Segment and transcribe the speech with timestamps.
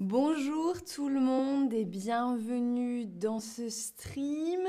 [0.00, 4.60] Bonjour tout le monde et bienvenue dans ce stream.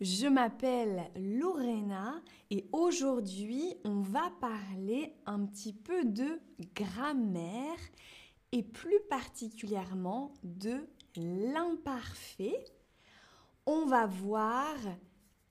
[0.00, 2.14] Je m'appelle Lorena
[2.50, 6.40] et aujourd'hui on va parler un petit peu de
[6.74, 7.76] grammaire
[8.52, 12.64] et plus particulièrement de l'imparfait.
[13.66, 14.76] On va voir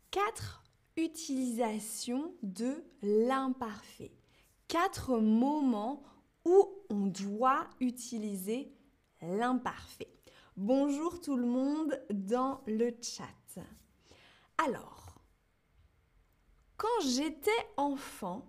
[0.09, 0.63] quatre
[0.97, 4.11] utilisations de l'imparfait.
[4.67, 6.01] Quatre moments
[6.45, 8.73] où on doit utiliser
[9.21, 10.13] l'imparfait.
[10.55, 13.59] Bonjour tout le monde dans le chat.
[14.57, 15.15] Alors,
[16.77, 18.45] quand j'étais enfant,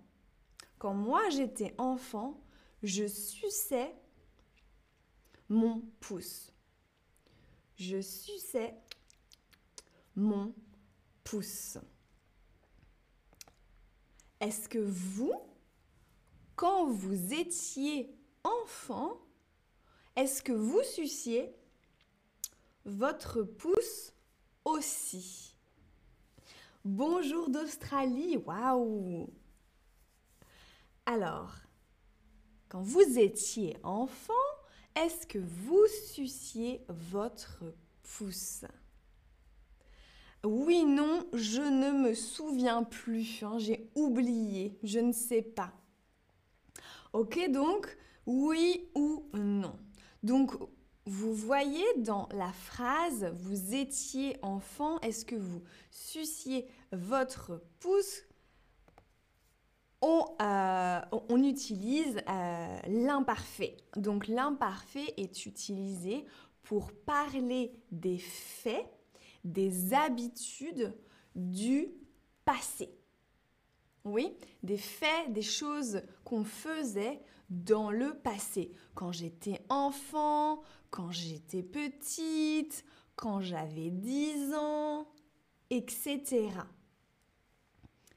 [0.77, 2.41] quand moi j'étais enfant,
[2.83, 3.95] je suçais
[5.49, 6.53] mon pouce.
[7.75, 8.75] Je suçais
[10.15, 10.53] mon
[11.23, 11.77] pouce.
[14.39, 15.33] Est-ce que vous,
[16.55, 19.19] quand vous étiez enfant,
[20.15, 21.53] est-ce que vous suciez
[22.85, 24.13] votre pouce
[24.65, 25.55] aussi?
[26.83, 29.29] Bonjour d'Australie, waouh!
[31.05, 31.53] Alors,
[32.69, 34.33] quand vous étiez enfant,
[34.95, 37.63] est-ce que vous suciez votre
[38.03, 38.65] pouce?
[40.43, 45.71] Oui, non, je ne me souviens plus, hein, j'ai oublié, je ne sais pas.
[47.13, 49.77] Ok, donc, oui ou non?
[50.23, 50.51] Donc,
[51.05, 58.21] vous voyez dans la phrase vous étiez enfant, est-ce que vous suciez votre pouce?
[60.03, 61.01] On, euh,
[61.43, 63.77] utilise euh, l'imparfait.
[63.95, 66.25] Donc l'imparfait est utilisé
[66.63, 68.85] pour parler des faits,
[69.43, 70.95] des habitudes
[71.35, 71.89] du
[72.45, 72.89] passé.
[74.03, 78.71] Oui, des faits, des choses qu'on faisait dans le passé.
[78.95, 82.83] Quand j'étais enfant, quand j'étais petite,
[83.15, 85.07] quand j'avais 10 ans,
[85.69, 86.49] etc.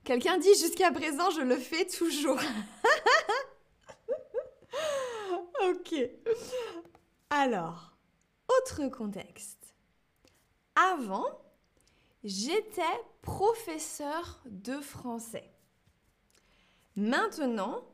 [0.04, 2.38] Quelqu'un dit jusqu'à présent, je le fais toujours.
[5.68, 5.94] ok.
[7.30, 7.96] Alors,
[8.48, 9.74] autre contexte.
[10.76, 11.26] Avant,
[12.22, 12.82] j'étais
[13.22, 15.50] professeur de français.
[16.96, 17.84] Maintenant,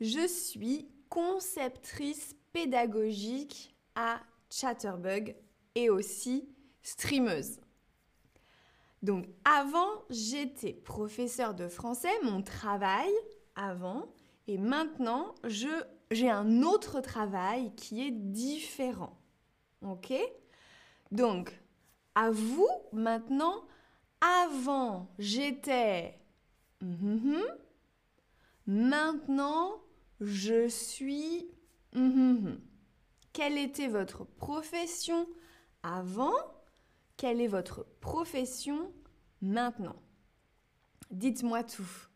[0.00, 5.36] je suis conceptrice pédagogique à Chatterbug
[5.74, 6.48] et aussi
[6.82, 7.60] streameuse.
[9.02, 13.10] Donc avant, j'étais professeur de français, mon travail
[13.54, 14.08] avant,
[14.46, 15.34] et maintenant,
[16.10, 19.18] j'ai un autre travail qui est différent.
[19.82, 20.12] OK?
[21.10, 21.58] Donc,
[22.14, 23.64] à vous maintenant,
[24.20, 26.18] avant, j'étais...
[26.80, 27.42] Mhm,
[28.66, 29.82] Maintenant,
[30.20, 31.50] je suis...
[33.32, 35.28] Quelle était votre profession
[35.82, 36.34] avant?
[37.16, 38.92] Quelle est votre profession
[39.40, 39.96] maintenant?
[41.10, 42.08] Dites-moi tout.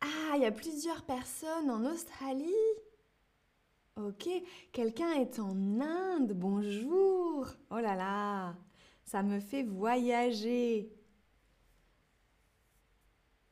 [0.00, 2.52] Ah, il y a plusieurs personnes en Australie.
[3.96, 4.28] Ok,
[4.72, 6.32] quelqu'un est en Inde.
[6.32, 7.46] Bonjour.
[7.70, 8.56] Oh là là,
[9.04, 10.92] ça me fait voyager.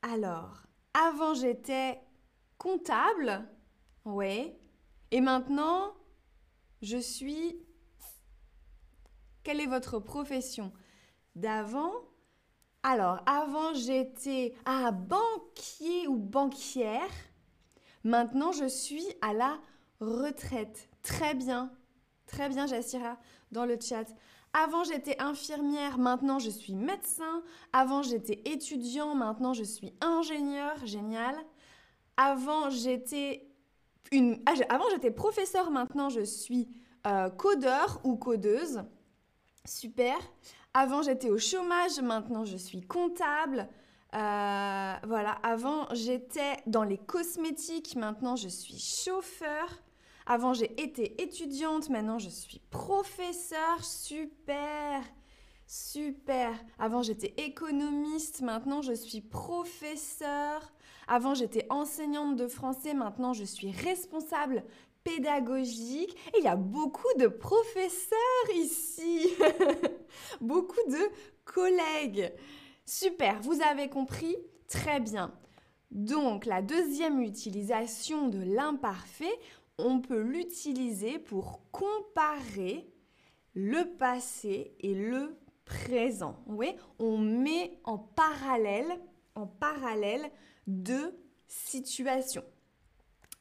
[0.03, 0.63] Alors,
[0.95, 2.01] avant j'étais
[2.59, 3.49] comptable,
[4.05, 4.59] ouais,
[5.11, 5.95] et maintenant
[6.83, 7.57] je suis...
[9.43, 10.73] Quelle est votre profession?
[11.35, 11.93] D'avant
[12.83, 17.11] Alors, avant j'étais ah, banquier ou banquière.
[18.05, 19.59] Maintenant je suis à la
[20.01, 20.89] retraite.
[21.03, 21.73] Très bien,
[22.27, 23.19] très bien Jassira
[23.53, 24.07] dans le chat.
[24.59, 27.43] Avant, j'étais infirmière, maintenant je suis médecin.
[27.75, 30.75] Avant, j'étais étudiant, maintenant je suis ingénieur.
[30.87, 31.37] Génial.
[32.17, 33.51] Avant, j'étais
[34.13, 34.41] une...
[34.47, 36.71] Ah, avant, j'étais professeur, maintenant je suis
[37.07, 38.83] euh, codeur ou codeuse.
[39.67, 40.17] Super.
[40.73, 43.69] Avant, j'étais au chômage, maintenant je suis comptable.
[44.15, 49.83] Euh, voilà, avant j'étais dans les cosmétiques, maintenant je suis chauffeur.
[50.27, 53.85] Avant, j'ai été étudiante, maintenant je suis professeur.
[53.85, 55.01] Super,
[55.69, 56.53] super.
[56.79, 60.73] Avant, j'étais économiste, maintenant je suis professeur.
[61.07, 64.65] Avant, j'étais enseignante de français, maintenant je suis responsable
[65.05, 66.17] pédagogique.
[66.35, 68.19] Et il y a beaucoup de professeurs
[68.57, 69.29] ici,
[70.41, 71.09] beaucoup de
[71.45, 72.33] collègues.
[72.85, 74.37] Super, vous avez compris?
[74.69, 75.33] Très bien.
[75.93, 79.39] Donc, la deuxième utilisation de l'imparfait,
[79.79, 82.89] on peut l'utiliser pour comparer
[83.55, 86.43] le passé et le présent.
[86.99, 89.01] On met en parallèle,
[89.35, 90.31] en parallèle
[90.67, 92.45] deux situations.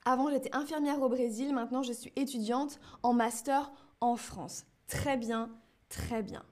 [0.03, 3.71] Avant, j'étais infirmière au Brésil, maintenant je suis étudiante en master
[4.01, 4.65] en France.
[4.87, 5.49] Très bien,
[5.89, 6.45] très bien.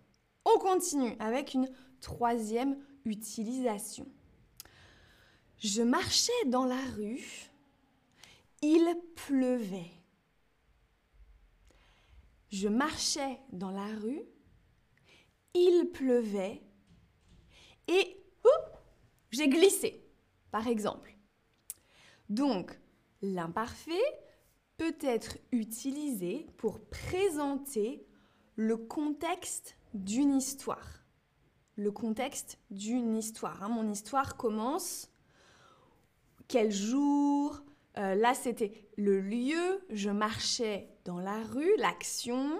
[0.45, 1.69] On continue avec une
[2.01, 4.07] troisième utilisation.
[5.59, 7.51] Je marchais dans la rue,
[8.61, 8.97] il
[9.27, 9.91] pleuvait.
[12.49, 14.21] Je marchais dans la rue,
[15.53, 16.61] il pleuvait
[17.87, 18.23] et
[19.31, 20.07] j'ai glissé,
[20.51, 21.17] par exemple.
[22.29, 22.79] Donc,
[23.21, 23.91] l'imparfait
[24.77, 28.05] peut être utilisé pour présenter
[28.55, 31.03] le contexte d'une histoire.
[31.75, 33.63] Le contexte d'une histoire.
[33.63, 33.69] Hein.
[33.69, 35.09] Mon histoire commence
[36.47, 37.62] quel jour
[37.97, 39.85] euh, Là, c'était le lieu.
[39.89, 42.59] Je marchais dans la rue, l'action.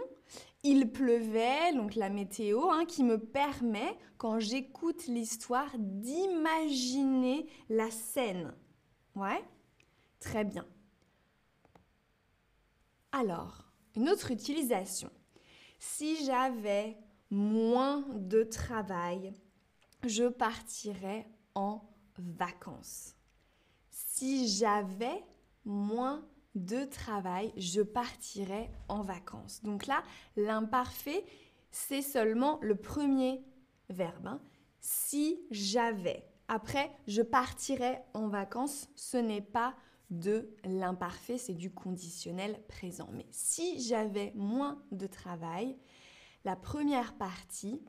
[0.63, 8.53] Il pleuvait, donc la météo, hein, qui me permet, quand j'écoute l'histoire, d'imaginer la scène.
[9.15, 9.44] Ouais
[10.19, 10.65] Très bien.
[13.12, 13.65] Alors,
[13.95, 15.12] une autre utilisation.
[15.79, 16.97] Si j'avais
[17.29, 19.33] moins de travail,
[20.06, 21.81] je partirais en
[22.18, 23.15] vacances.
[24.15, 25.24] Si j'avais
[25.65, 26.24] moins
[26.54, 29.63] de travail, je partirais en vacances.
[29.63, 30.04] Donc là,
[30.36, 31.25] l'imparfait,
[31.71, 33.44] c'est seulement le premier
[33.89, 34.27] verbe.
[34.27, 34.39] Hein.
[34.80, 36.27] Si j'avais.
[36.48, 39.75] Après, je partirais en vacances, ce n'est pas
[40.12, 43.10] de l'imparfait, c'est du conditionnel présent.
[43.13, 45.75] Mais si j'avais moins de travail,
[46.45, 47.81] la première partie,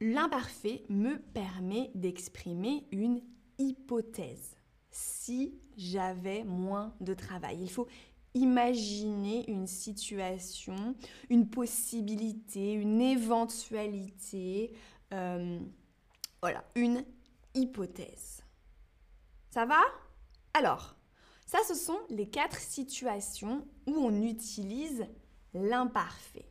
[0.00, 3.20] l'imparfait me permet d'exprimer une
[3.58, 4.56] hypothèse.
[4.90, 7.88] Si j'avais moins de travail, il faut
[8.34, 10.94] imaginer une situation,
[11.28, 14.72] une possibilité, une éventualité,
[15.12, 15.58] euh,
[16.40, 17.04] voilà, une
[17.54, 18.42] hypothèse.
[19.50, 19.80] Ça va?
[20.54, 20.96] Alors,
[21.46, 25.06] ça, ce sont les quatre situations où on utilise
[25.54, 26.48] l'imparfait.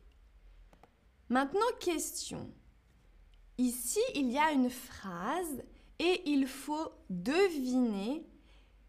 [1.29, 2.51] Maintenant, question.
[3.57, 5.63] Ici, il y a une phrase
[5.99, 8.25] et il faut deviner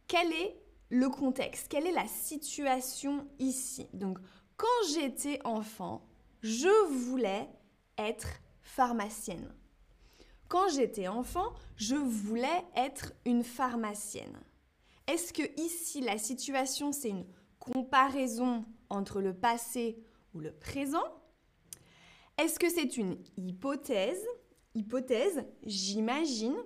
[0.07, 0.57] quel est
[0.91, 3.87] le contexte, quelle est la situation ici.
[3.93, 4.19] Donc,
[4.57, 6.07] quand j'étais enfant,
[6.43, 7.49] je voulais
[7.97, 8.29] être
[8.63, 9.55] pharmacienne.
[10.49, 14.39] Quand j'étais enfant, je voulais être une pharmacienne.
[15.07, 17.27] Est-ce que ici la situation c'est une
[17.59, 19.99] comparaison entre le passé
[20.35, 21.05] ou le présent?
[22.39, 24.25] Est-ce que c'est une hypothèse?
[24.75, 26.57] Hypothèse, j'imagine.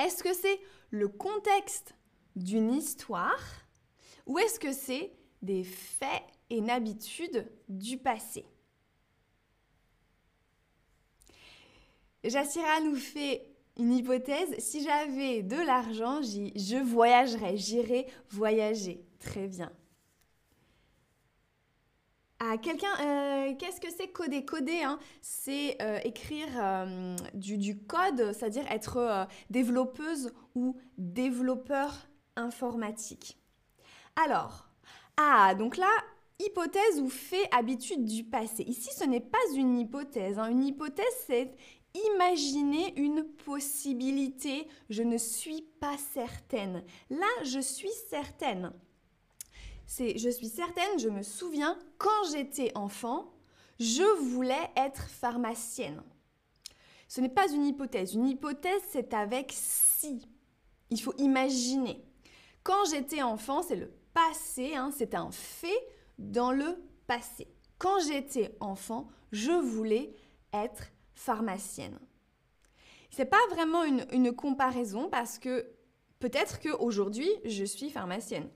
[0.00, 0.58] Est-ce que c'est
[0.90, 1.94] le contexte
[2.34, 3.66] d'une histoire
[4.26, 5.12] ou est-ce que c'est
[5.42, 8.46] des faits et une habitude du passé?
[12.24, 13.46] Jassira nous fait
[13.78, 19.04] une hypothèse, si j'avais de l'argent, je voyagerais, j'irais voyager.
[19.18, 19.70] Très bien.
[22.62, 24.44] Quelqu'un, euh, qu'est-ce que c'est coder?
[24.44, 33.38] Coder, hein, c'est euh, écrire euh, du, code, c'est-à-dire être développeuse ou développeur informatique.
[34.24, 34.68] Alors,
[35.18, 35.90] ah, donc là,
[36.38, 38.62] hypothèse ou fait habitude du passé.
[38.62, 40.38] Ici, ce n'est pas une hypothèse.
[40.38, 40.48] Hein.
[40.48, 41.54] Une hypothèse, c'est
[42.14, 46.84] Imaginez une possibilité, je ne suis pas certaine.
[47.10, 48.72] Là, je suis certaine.
[49.90, 53.34] C'est je suis certaine, je me souviens, quand j'étais enfant,
[53.80, 56.00] je voulais être pharmacienne.
[57.08, 58.14] Ce n'est pas une hypothèse.
[58.14, 60.28] Une hypothèse, c'est avec si.
[60.90, 62.04] Il faut imaginer.
[62.62, 67.48] Quand j'étais enfant, c'est le passé, hein, c'est un fait dans le passé.
[67.78, 70.14] Quand j'étais enfant, je voulais
[70.52, 71.98] être pharmacienne.
[73.10, 75.66] C'est pas vraiment une, comparaison parce que
[76.20, 78.48] peut-être qu'aujourd'hui, je suis pharmacienne.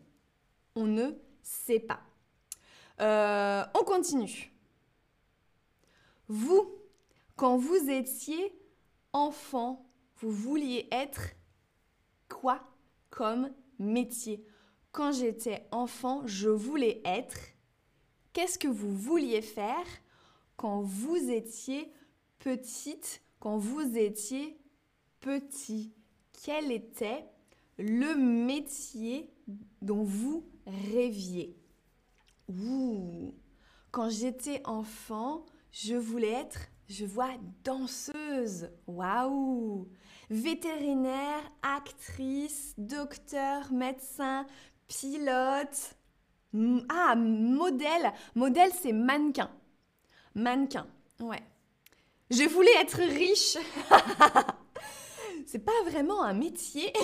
[0.77, 1.13] On ne
[1.43, 2.01] sait pas.
[3.01, 4.53] Euh, on continue.
[6.29, 6.73] Vous,
[7.37, 8.53] quand vous étiez
[9.13, 9.87] enfant,
[10.19, 11.31] vous vouliez être
[12.29, 12.63] quoi
[13.11, 14.45] comme métier?
[14.93, 17.39] Quand j'étais enfant, je voulais être.
[18.33, 19.87] Qu'est-ce que vous vouliez faire
[20.57, 21.93] quand vous étiez
[22.39, 23.23] petite?
[23.41, 24.59] Quand vous étiez
[25.21, 25.93] petit
[26.45, 27.25] Quel était
[27.79, 29.31] le métier
[29.83, 31.57] dont vous rêviez
[32.49, 33.35] Ouh
[33.91, 37.31] Quand j'étais enfant, je voulais être, je vois,
[37.65, 38.71] danseuse.
[38.87, 39.89] Waouh
[40.31, 44.47] Vétérinaire, actrice, docteur, médecin,
[44.89, 45.97] pilote.
[46.89, 48.13] Ah, modèle.
[48.35, 49.51] Modèle, c'est mannequin.
[50.35, 50.87] Mannequin,
[51.21, 51.43] ouais.
[52.31, 53.59] Je voulais être riche.
[55.47, 56.93] c'est pas vraiment un métier.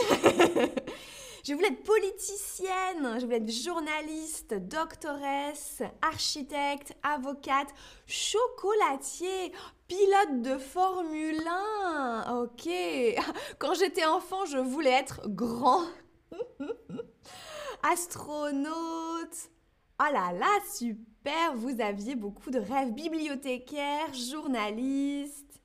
[1.44, 7.68] Je voulais être politicienne, je voulais être journaliste, doctoresse, architecte, avocate,
[8.06, 9.52] chocolatier,
[9.88, 12.42] pilote de Formule 1.
[12.42, 12.68] Ok.
[13.58, 15.84] Quand j'étais enfant, je voulais être grand.
[17.82, 19.50] Astronaute.
[19.98, 22.92] Oh là là, super, vous aviez beaucoup de rêves.
[22.92, 25.60] Bibliothécaire, journaliste,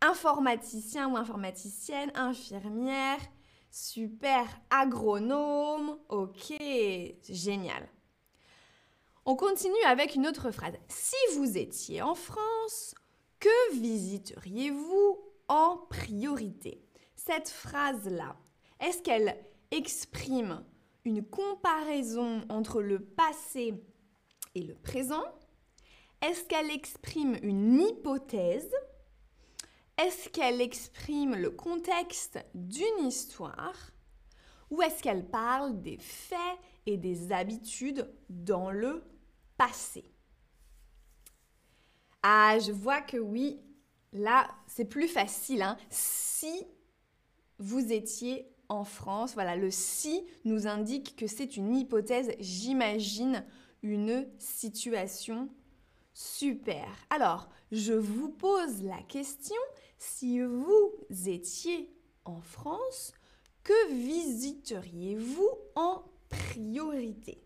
[0.00, 3.20] informaticien ou informaticienne, infirmière.
[3.70, 5.98] Super, agronome.
[6.08, 6.52] Ok,
[7.28, 7.88] génial.
[9.24, 10.74] On continue avec une autre phrase.
[10.88, 12.94] Si vous étiez en France,
[13.38, 16.82] que visiteriez-vous en priorité?
[17.14, 18.36] Cette phrase-là,
[18.80, 19.36] est-ce qu'elle
[19.70, 20.64] exprime
[21.04, 23.74] une comparaison entre le passé
[24.54, 25.24] et le présent?
[26.22, 28.74] Est-ce qu'elle exprime une hypothèse
[30.04, 33.90] Est-ce qu'elle exprime le contexte d'une histoire
[34.70, 39.02] Ou est-ce qu'elle parle des faits et des habitudes dans le
[39.56, 40.04] passé?
[42.22, 43.60] Ah, je vois que oui,
[44.12, 45.62] là, c'est plus facile.
[45.62, 45.76] Hein.
[45.90, 46.66] Si
[47.58, 49.34] vous étiez en France.
[49.34, 53.44] Voilà, le si nous indique que c'est une hypothèse, j'imagine
[53.82, 55.50] une situation
[56.14, 56.86] super.
[57.10, 59.56] Alors, je vous pose la question,
[60.00, 60.94] si vous
[61.26, 63.12] étiez en France,
[63.62, 67.44] que visiteriez-vous en priorité?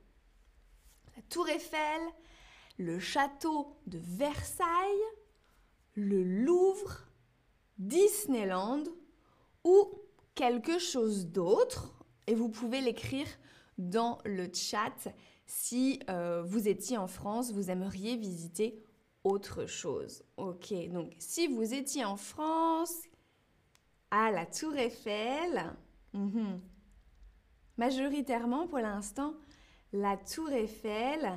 [1.16, 2.00] La tour Eiffel,
[2.78, 4.66] le château de Versailles,
[5.94, 7.08] le Louvre,
[7.78, 8.84] Disneyland
[9.64, 9.90] ou
[10.36, 12.04] quelque chose d'autre?
[12.28, 13.26] Et vous pouvez l'écrire
[13.78, 15.08] dans le chat
[15.46, 18.80] si euh, vous étiez en France, vous aimeriez visiter
[19.24, 20.22] autre chose.
[20.36, 23.02] Ok, donc si vous étiez en France,
[24.10, 25.74] à la Tour Eiffel,
[26.12, 26.60] mhm.
[27.76, 29.34] majoritairement pour l'instant,
[29.92, 31.32] la Tour Eiffel.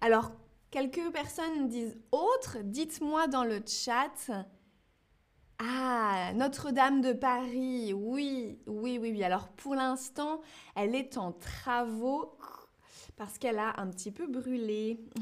[0.00, 0.30] Alors,
[0.70, 4.30] quelques personnes disent autre, dites-moi dans le chat
[5.58, 9.24] ah, Notre-Dame de Paris, oui, oui, oui, oui.
[9.24, 10.40] Alors pour l'instant,
[10.76, 12.38] elle est en travaux
[13.16, 15.00] parce qu'elle a un petit peu brûlé.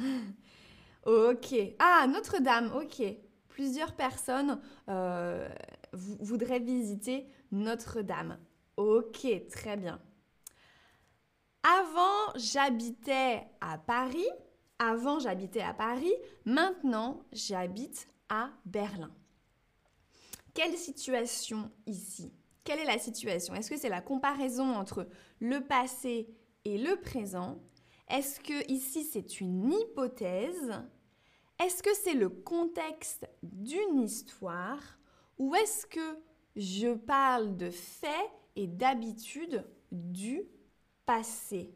[1.06, 1.54] ok.
[1.78, 3.02] Ah, Notre-Dame, ok.
[3.48, 5.48] Plusieurs personnes euh,
[5.92, 8.38] voudraient visiter Notre-Dame.
[8.76, 9.98] Ok, très bien.
[11.62, 14.28] Avant, j'habitais à Paris.
[14.78, 16.12] Avant, j'habitais à Paris.
[16.44, 19.10] Maintenant, j'habite à Berlin
[20.56, 22.32] quelle situation ici?
[22.64, 23.54] Quelle est la situation?
[23.54, 25.06] Est-ce que c'est la comparaison entre
[25.38, 26.28] le passé
[26.64, 27.58] et le présent?
[28.08, 30.72] Est-ce que ici c'est une hypothèse?
[31.58, 34.82] Est-ce que c'est le contexte d'une histoire?
[35.38, 36.18] Ou est-ce que
[36.54, 40.42] je parle de faits et d'habitudes du
[41.04, 41.74] passé?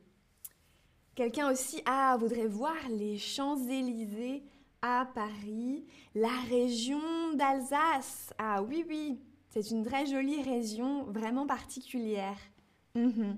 [1.14, 4.44] Quelqu'un aussi, ah, voudrait voir les Champs-Élysées
[4.82, 5.84] à Paris,
[6.14, 8.32] la région d'Alsace.
[8.38, 12.38] Ah oui, oui, c'est une très jolie région, vraiment particulière.
[12.94, 13.36] Mhm.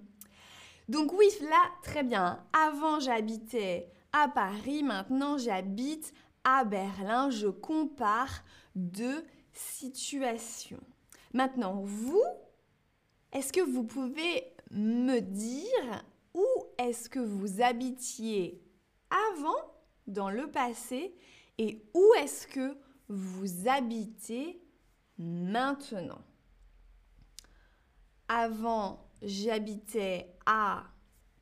[0.92, 2.44] Donc oui, là, très bien.
[2.52, 6.12] Avant, j'habitais à Paris, maintenant, j'habite
[6.44, 7.30] à Berlin.
[7.30, 8.44] Je compare
[8.76, 10.82] deux situations.
[11.32, 12.22] Maintenant, vous,
[13.32, 16.46] est-ce que vous pouvez me dire où
[16.76, 18.62] est-ce que vous habitiez
[19.32, 19.72] avant
[20.06, 21.16] dans le passé
[21.56, 22.76] et où est-ce que
[23.08, 24.62] vous habitez
[25.16, 26.20] maintenant?
[28.28, 30.84] Avant, j'habitais à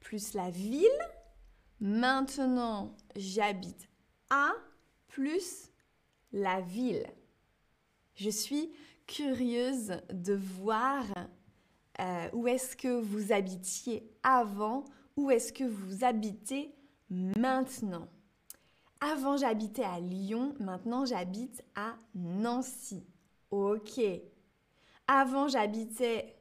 [0.01, 0.87] plus la ville.
[1.81, 3.89] Maintenant, j'habite
[4.29, 4.53] à
[5.09, 5.71] plus
[6.33, 7.07] la ville.
[8.15, 8.71] Je suis
[9.07, 11.05] curieuse de voir
[12.01, 14.85] euh, où est-ce que vous habitiez avant,
[15.17, 16.75] où est-ce que vous habitez
[17.11, 18.09] maintenant.
[19.01, 23.05] Avant, j'habitais à Lyon, maintenant j'habite à Nancy.
[23.51, 24.01] Ok.
[25.09, 26.40] Avant, j'habitais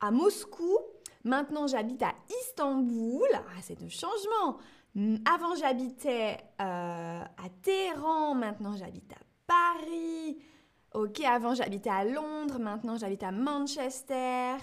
[0.00, 0.78] à Moscou,
[1.24, 3.28] maintenant j'habite à Istanbul.
[3.34, 4.58] Ah, c'est un changement.
[5.24, 10.38] Avant, j'habitais euh, à Téhéran, maintenant j'habite à Paris.
[10.94, 14.56] Ok, avant j'habitais à Londres, maintenant j'habite à Manchester.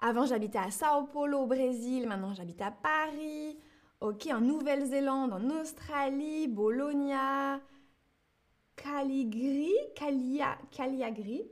[0.00, 3.56] Avant j'habitais à Sao Paulo au Brésil, maintenant j'habite à Paris.
[4.00, 7.60] Ok, en Nouvelle-Zélande, en Australie, Bologna,
[8.76, 11.44] Caligri, Calia, Cagliagri.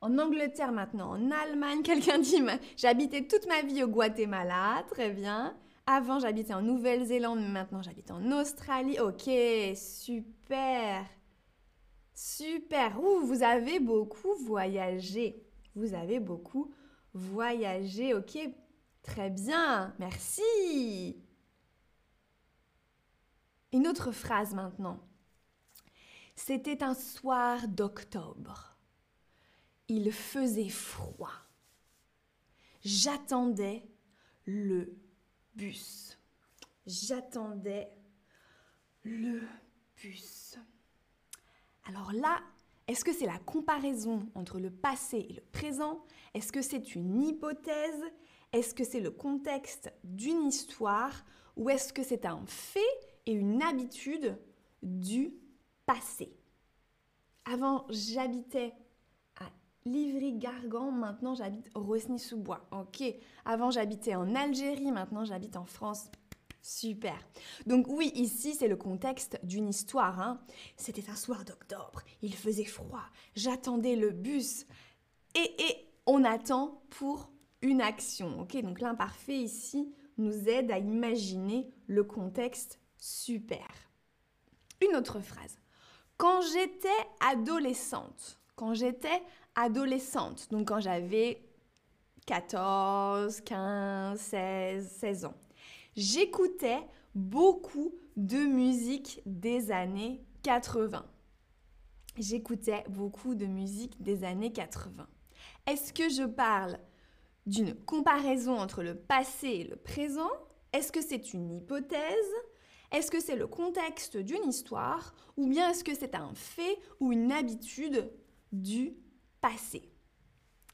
[0.00, 2.42] En Angleterre maintenant, en Allemagne, quelqu'un dit
[2.76, 5.56] j'habitais toute ma vie au Guatemala, très bien.
[5.86, 8.98] Avant j'habitais en Nouvelle-Zélande, maintenant j'habite en Australie.
[9.00, 9.30] Ok,
[9.76, 11.04] super.
[12.14, 13.02] Super.
[13.02, 15.44] Ouh, vous avez beaucoup voyagé.
[15.74, 16.72] Vous avez beaucoup
[17.12, 18.38] Voyager, ok.
[19.02, 21.22] Très bien, merci.
[23.72, 25.00] Une autre phrase maintenant.
[26.34, 28.73] C'était un soir d'octobre.
[29.88, 31.32] Il faisait froid.
[32.82, 33.86] J'attendais
[34.46, 34.96] le
[35.54, 36.18] bus.
[36.86, 37.90] J'attendais
[39.02, 39.42] le
[39.96, 40.58] bus.
[41.84, 42.42] Alors là,
[42.86, 46.04] est-ce que c'est la comparaison entre le passé et le présent?
[46.34, 48.02] Est-ce que c'est une hypothèse?
[48.52, 51.24] Est-ce que c'est le contexte d'une histoire?
[51.56, 52.80] Ou est-ce que c'est un fait
[53.26, 54.38] et une habitude
[54.82, 55.34] du
[55.86, 56.36] passé?
[57.46, 58.74] Avant, j'habitais
[59.86, 62.66] Livry-Gargan, maintenant j'habite Rosny-sous-Bois.
[62.70, 63.02] Ok.
[63.44, 66.10] Avant, j'habitais en Algérie, maintenant j'habite en France.
[66.62, 67.18] Super.
[67.66, 70.18] Donc oui, ici, c'est le contexte d'une histoire.
[70.20, 70.40] Hein.
[70.78, 73.04] C'était un soir d'octobre, il faisait froid,
[73.36, 74.64] j'attendais le bus.
[75.34, 78.40] Et, et on attend pour une action.
[78.40, 83.68] Ok, donc l'imparfait ici nous aide à imaginer le contexte super.
[84.80, 85.58] Une autre phrase.
[86.16, 86.88] Quand j'étais
[87.20, 89.22] adolescente, quand j'étais
[89.54, 91.42] adolescente, donc quand j'avais
[92.26, 95.34] 14, 15, 16, 16 ans,
[95.96, 96.80] j'écoutais
[97.14, 101.04] beaucoup de musique des années 80.
[102.18, 105.06] J'écoutais beaucoup de musique des années 80.
[105.66, 106.78] Est-ce que je parle
[107.46, 110.30] d'une comparaison entre le passé et le présent?
[110.72, 112.32] Est-ce que c'est une hypothèse?
[112.92, 115.14] Est-ce que c'est le contexte d'une histoire?
[115.36, 118.12] Ou bien est-ce que c'est un fait ou une habitude
[118.52, 118.94] du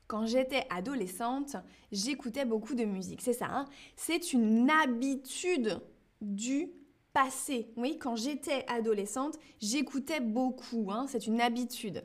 [0.07, 1.57] quand j'étais adolescente,
[1.93, 3.23] j'écoutais beaucoup de musique.
[3.23, 3.65] C'est ça, hein
[3.97, 5.81] c'est une habitude
[6.21, 6.71] du
[7.13, 7.73] passé.
[7.77, 10.91] Oui, quand j'étais adolescente, j'écoutais beaucoup.
[10.91, 12.05] Hein c'est une habitude.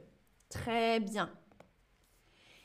[0.49, 1.31] Très bien.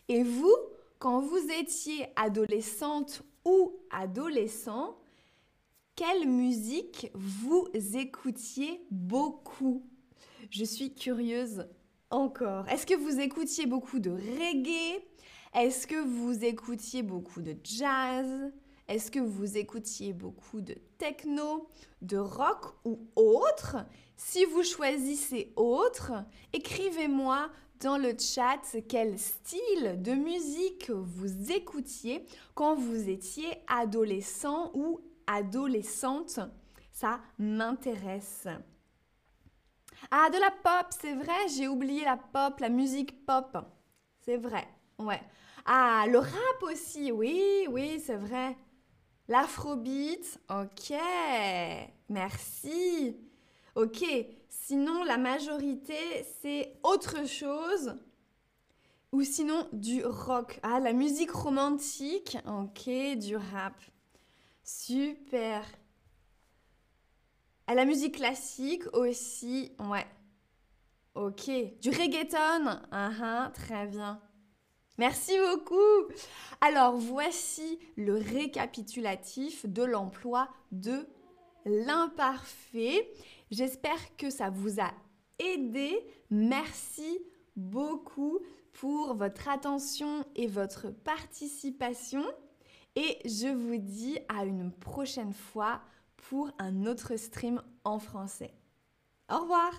[0.09, 0.55] Et vous,
[0.99, 4.99] quand vous étiez adolescente ou adolescent,
[5.95, 9.87] quelle musique vous écoutiez beaucoup?
[10.51, 11.67] Je suis curieuse
[12.11, 12.69] encore.
[12.69, 15.03] Est-ce que vous écoutiez beaucoup de reggae?
[15.55, 18.53] Est-ce que vous écoutiez beaucoup de jazz?
[18.89, 21.69] Est-ce que vous écoutiez beaucoup de techno,
[22.03, 23.77] de rock ou autre?
[24.17, 26.13] Si vous choisissez autre,
[26.53, 35.01] écrivez-moi dans le chat quel style de musique vous écoutiez quand vous étiez adolescent ou
[35.27, 36.41] adolescente.
[36.93, 38.49] Ça m'intéresse.
[40.11, 43.57] Ah, de la pop, c'est vrai, j'ai oublié la pop, la musique pop.
[44.21, 44.67] C'est vrai,
[44.99, 45.21] ouais.
[45.67, 48.57] Ah, le rap aussi, oui, oui, c'est vrai.
[49.29, 50.95] L'afrobeat, ok,
[52.09, 53.17] merci.
[53.77, 54.05] Ok,
[54.49, 57.95] sinon la majorité c'est autre chose.
[59.13, 60.59] Ou sinon du rock.
[60.63, 63.75] Ah, la musique romantique, ok, du rap.
[64.65, 65.65] Super.
[67.73, 70.05] Ah, la musique classique aussi, ouais.
[71.15, 71.49] Ok.
[71.81, 74.21] Du reggaeton, ah très bien.
[74.99, 76.13] Merci beaucoup.
[76.61, 81.07] Alors voici le récapitulatif de l'emploi de
[81.65, 83.09] l'imparfait.
[83.53, 84.91] J'espère que ça vous a
[85.39, 85.97] aidé.
[86.29, 87.21] Merci
[87.55, 88.41] beaucoup
[88.73, 92.25] pour votre attention et votre participation.
[92.97, 95.81] Et je vous dis à une prochaine fois
[96.29, 98.53] pour un autre stream en français.
[99.31, 99.73] Au revoir